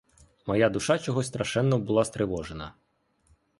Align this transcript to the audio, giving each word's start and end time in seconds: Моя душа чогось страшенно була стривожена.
Моя 0.47 0.69
душа 0.69 0.97
чогось 0.99 1.27
страшенно 1.27 1.79
була 1.79 2.05
стривожена. 2.05 2.73